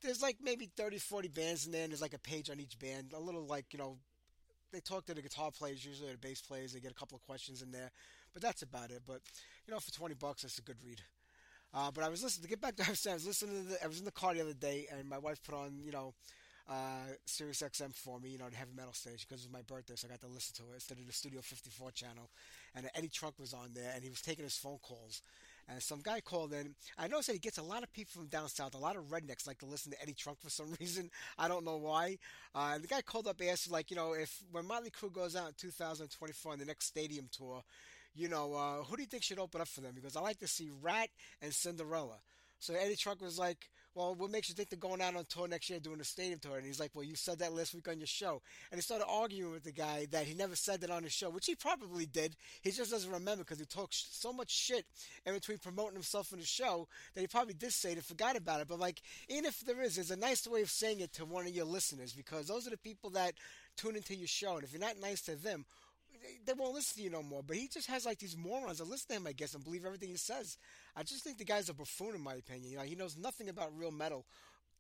[0.03, 2.79] there's like maybe 30, 40 bands in there, and there's like a page on each
[2.79, 3.13] band.
[3.15, 3.99] A little like you know
[4.73, 6.73] they talk to the guitar players, usually the bass players.
[6.73, 7.91] They get a couple of questions in there,
[8.35, 9.03] but that's about it.
[9.07, 9.21] But
[9.67, 11.01] you know, for twenty bucks, that's a good read.
[11.73, 13.07] Uh, but I was listening to get back to I was.
[13.07, 15.19] I was listening to the, I was in the car the other day, and my
[15.19, 16.15] wife put on you know
[16.69, 19.63] uh, Sirius XM for me, you know, the heavy metal station because it was my
[19.63, 22.31] birthday, so I got to listen to it instead of the Studio 54 channel.
[22.75, 25.23] And Eddie Trunk was on there, and he was taking his phone calls.
[25.69, 26.75] And some guy called in.
[26.99, 28.75] I noticed that he gets a lot of people from down south.
[28.75, 31.11] A lot of rednecks like to listen to Eddie Trunk for some reason.
[31.39, 32.19] I don't know why.
[32.55, 35.37] Uh, and the guy called up, asked like, you know, if when Motley Crue goes
[35.37, 37.63] out in 2024 on the next stadium tour,
[38.15, 39.93] you know, uh, who do you think should open up for them?
[39.95, 41.09] Because I like to see Ratt
[41.43, 42.19] and Cinderella.
[42.61, 45.47] So Eddie Trunk was like, "Well, what makes you think they're going out on tour
[45.47, 47.89] next year doing a stadium tour?" And he's like, "Well, you said that last week
[47.89, 50.91] on your show." And he started arguing with the guy that he never said that
[50.91, 52.37] on his show, which he probably did.
[52.63, 54.87] He just doesn't remember because he talks so much shit
[55.27, 58.37] in between promoting himself in the show that he probably did say it and forgot
[58.37, 58.69] about it.
[58.69, 61.47] But like, even if there is, there's a nice way of saying it to one
[61.47, 63.35] of your listeners because those are the people that
[63.77, 65.67] tune into your show, and if you're not nice to them,
[66.47, 67.43] they won't listen to you no more.
[67.43, 69.85] But he just has like these morons that listen to him, I guess, and believe
[69.85, 70.59] everything he says.
[70.97, 72.71] I just think the guy's a buffoon, in my opinion.
[72.71, 74.25] You know, he knows nothing about real metal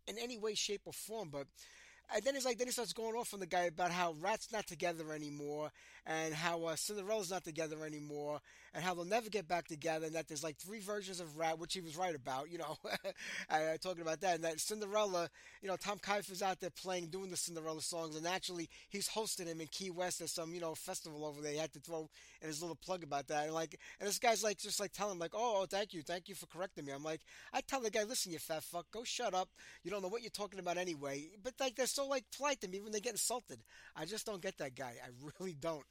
[0.06, 1.30] in any way, shape, or form.
[1.30, 1.46] But
[2.14, 4.52] and then he's like, then he starts going off on the guy about how Ratt's
[4.52, 5.70] not together anymore,
[6.06, 8.40] and how uh, Cinderella's not together anymore,
[8.74, 11.58] and how they'll never get back together, and that there's like three versions of Ratt,
[11.58, 12.76] which he was right about, you know,
[13.50, 15.30] uh, talking about that, and that Cinderella,
[15.62, 19.46] you know, Tom Kiefer's out there playing, doing the Cinderella songs, and actually he's hosting
[19.46, 21.52] him in Key West at some, you know, festival over there.
[21.52, 22.08] He had to throw
[22.42, 25.12] in his little plug about that, and like, and this guy's like, just like telling
[25.12, 26.92] him like, oh, oh, thank you, thank you for correcting me.
[26.92, 27.20] I'm like,
[27.52, 29.48] I tell the guy, listen, you fat fuck, go shut up.
[29.82, 31.28] You don't know what you're talking about anyway.
[31.42, 33.60] But like, they're so like polite to me when they get insulted.
[33.94, 34.94] I just don't get that guy.
[35.02, 35.84] I really don't.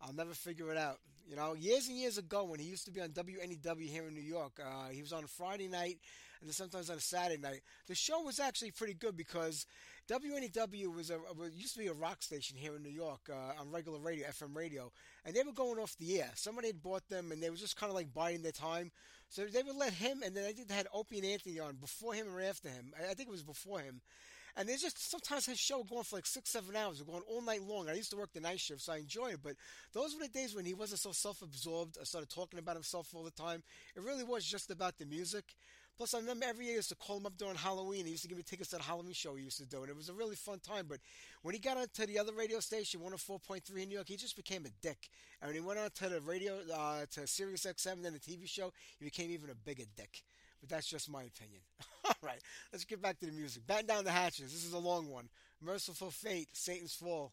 [0.00, 0.98] I'll never figure it out.
[1.28, 4.14] You know, years and years ago when he used to be on WNEW here in
[4.14, 5.98] New York, uh, he was on a Friday night
[6.40, 7.62] and then sometimes on a Saturday night.
[7.88, 9.66] The show was actually pretty good because
[10.08, 13.60] WNEW was a was, used to be a rock station here in New York uh,
[13.60, 14.92] on regular radio, FM radio,
[15.24, 16.30] and they were going off the air.
[16.34, 18.92] Somebody had bought them, and they were just kind of like biding their time.
[19.28, 21.74] So they would let him, and then I think they had Opie and Anthony on
[21.76, 22.92] before him or after him.
[22.96, 24.00] I, I think it was before him.
[24.56, 27.62] And there's just sometimes his show going for like six, seven hours, going all night
[27.62, 27.90] long.
[27.90, 29.40] I used to work the night shift, so I enjoyed it.
[29.42, 29.56] But
[29.92, 31.98] those were the days when he wasn't so self-absorbed.
[32.00, 33.62] I started talking about himself all the time.
[33.94, 35.44] It really was just about the music.
[35.96, 38.04] Plus, I remember every year I used to call him up during Halloween.
[38.04, 39.88] He used to give me tickets to the Halloween show he used to do, and
[39.88, 40.86] it was a really fun time.
[40.88, 40.98] But
[41.40, 44.66] when he got onto the other radio station, 104.3 in New York, he just became
[44.66, 45.08] a dick.
[45.40, 48.46] And when he went on to the radio, uh, to Sirius XM, then the TV
[48.46, 50.22] show, he became even a bigger dick.
[50.60, 51.60] But that's just my opinion.
[52.04, 52.40] All right,
[52.72, 53.66] let's get back to the music.
[53.66, 54.52] Batten down the hatches.
[54.52, 55.28] This is a long one.
[55.60, 57.32] Mercyful Fate, Satan's Fall.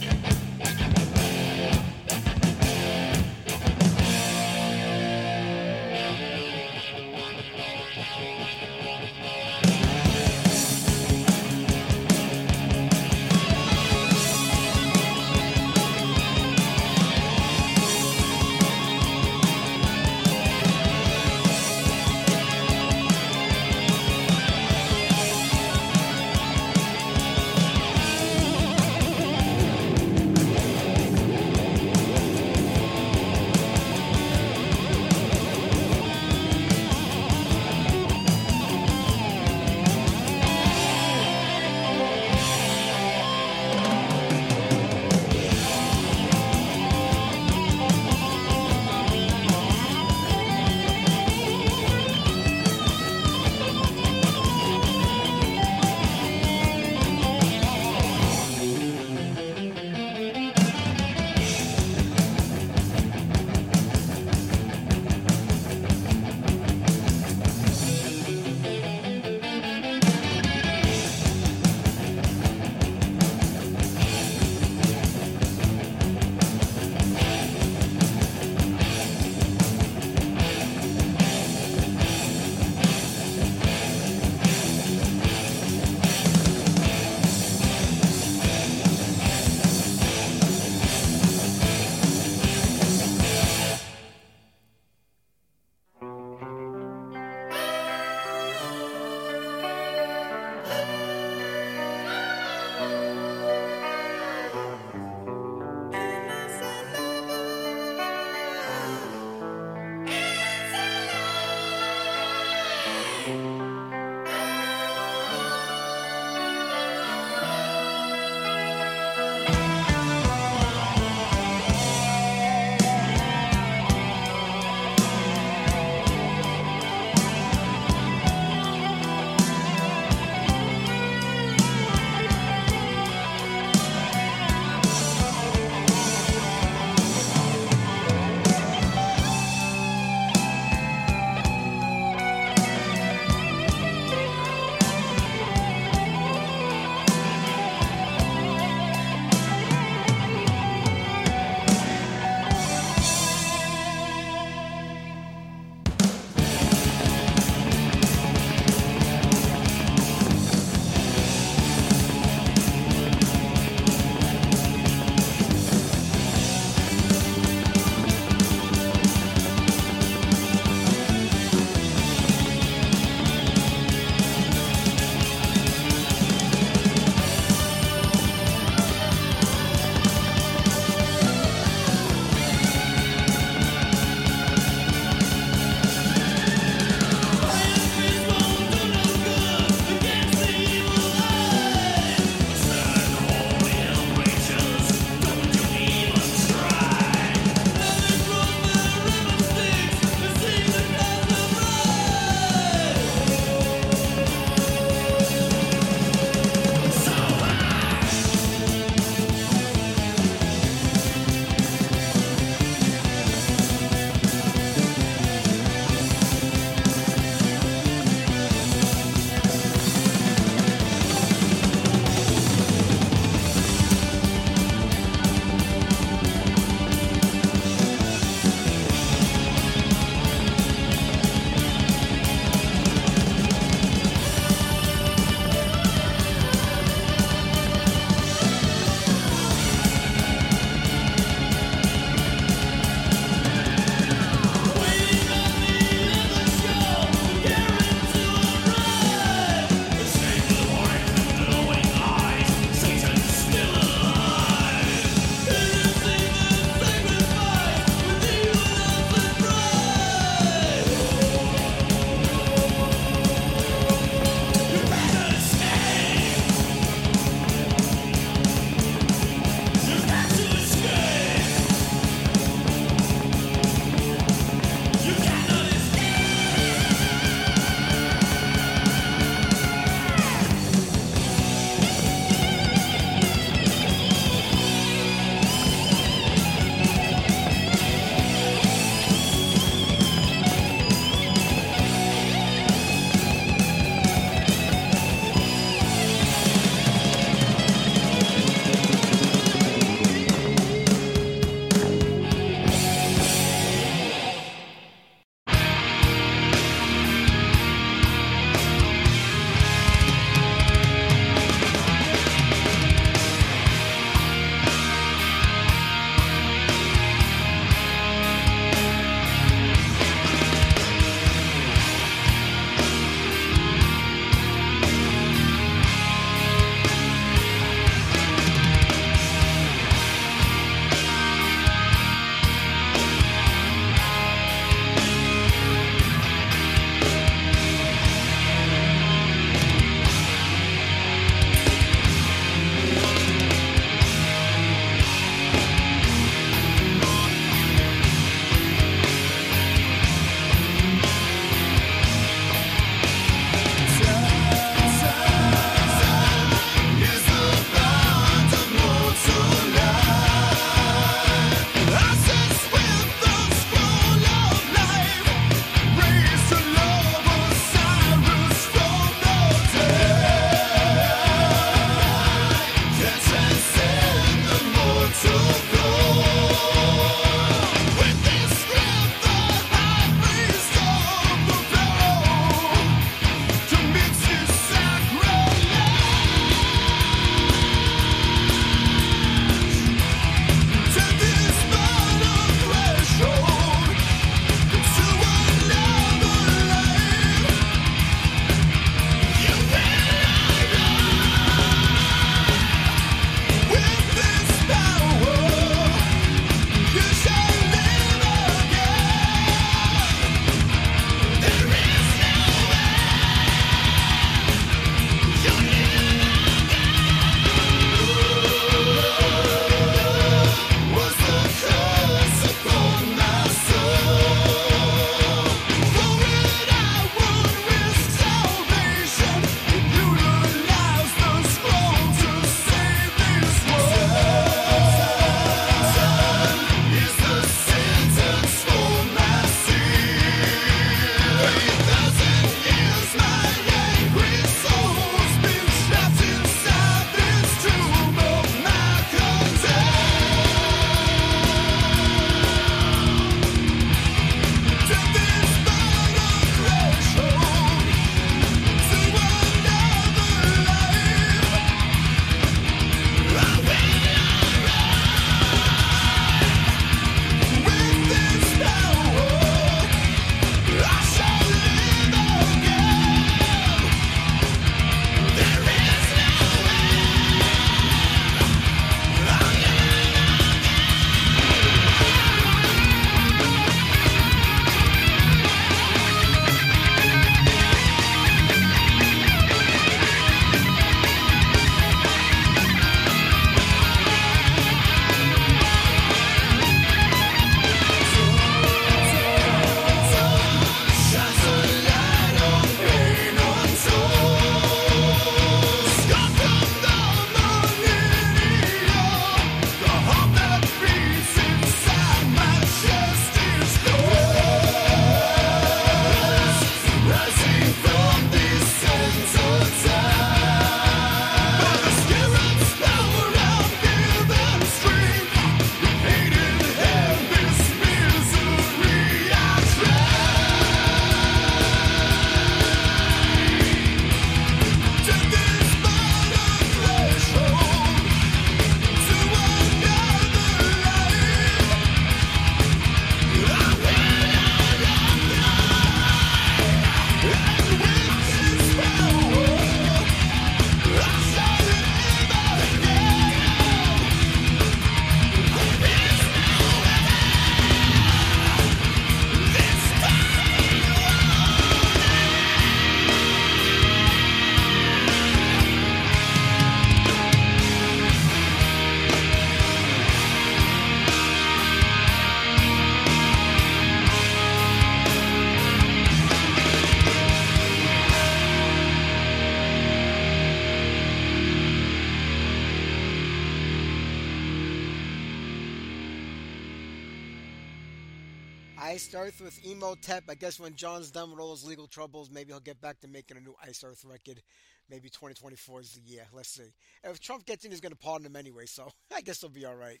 [590.28, 593.08] I guess when Jon's done with all his legal troubles, maybe he'll get back to
[593.08, 594.42] making a new Iced Earth record.
[594.90, 596.26] Maybe 2024 is the year.
[596.32, 596.72] Let's see.
[597.04, 599.64] If Trump gets in, he's going to pardon him anyway, so I guess he'll be
[599.64, 600.00] all right.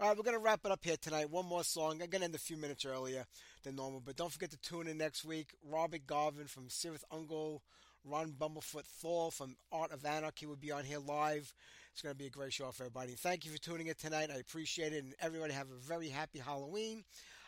[0.00, 1.30] All right, we're going to wrap it up here tonight.
[1.30, 2.02] One more song.
[2.02, 3.24] I'm going to end a few minutes earlier
[3.62, 5.54] than normal, but don't forget to tune in next week.
[5.66, 7.60] Robert Garven from Cirith Ungol,
[8.04, 11.54] Ron Bumblefoot Thal from Art of Anarchy will be on here live.
[11.92, 13.12] It's going to be a great show for everybody.
[13.12, 14.30] Thank you for tuning in tonight.
[14.34, 15.04] I appreciate it.
[15.04, 17.04] And everybody have a very happy Halloween.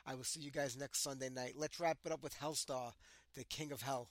[0.07, 1.55] I will see you guys next Sunday night.
[1.57, 2.93] Let's wrap it up with Helstar,
[3.35, 4.11] the King of Hell.